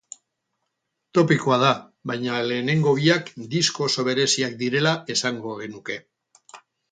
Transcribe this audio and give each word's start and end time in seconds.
Topikoa 1.17 1.57
da, 1.63 1.67
baina 2.11 2.39
lehenengo 2.47 2.93
biak 3.01 3.29
disko 3.53 3.87
oso 3.89 4.07
bereziak 4.09 4.57
direla 4.65 4.97
esango 5.17 5.53
genuke. 5.61 5.99